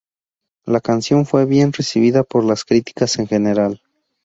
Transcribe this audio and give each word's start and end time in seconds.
La 0.65 0.79
canción 0.81 1.27
fue 1.27 1.45
bien 1.45 1.73
recibida 1.73 2.23
por 2.23 2.43
las 2.43 2.65
críticas 2.65 3.19
en 3.19 3.27
general. 3.27 3.79